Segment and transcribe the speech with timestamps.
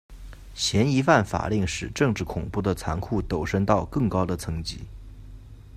[0.55, 4.79] 嫌疑犯法令使政治恐怖的残酷陡升到更高的层级。